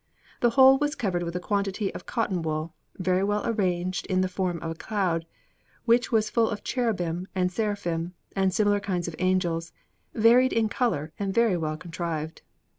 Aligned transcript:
The 0.39 0.49
whole 0.57 0.79
was 0.79 0.95
covered 0.95 1.21
with 1.21 1.35
a 1.35 1.39
quantity 1.39 1.93
of 1.93 2.07
cotton 2.07 2.41
wool, 2.41 2.73
very 2.97 3.23
well 3.23 3.45
arranged 3.45 4.07
in 4.07 4.21
the 4.21 4.27
form 4.27 4.59
of 4.63 4.71
a 4.71 4.73
cloud, 4.73 5.27
which 5.85 6.11
was 6.11 6.27
full 6.27 6.49
of 6.49 6.63
cherubim 6.63 7.27
and 7.35 7.51
seraphim, 7.51 8.15
and 8.35 8.51
similar 8.51 8.79
kinds 8.79 9.07
of 9.07 9.15
angels, 9.19 9.73
varied 10.15 10.53
in 10.53 10.69
colour 10.69 11.13
and 11.19 11.35
very 11.35 11.55
well 11.55 11.77
contrived. 11.77 12.41